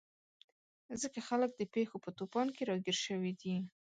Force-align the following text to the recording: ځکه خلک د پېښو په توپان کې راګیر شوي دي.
ځکه 1.01 1.19
خلک 1.27 1.51
د 1.55 1.61
پېښو 1.73 1.97
په 2.05 2.09
توپان 2.17 2.47
کې 2.55 2.63
راګیر 2.69 2.97
شوي 3.05 3.33
دي. 3.41 3.55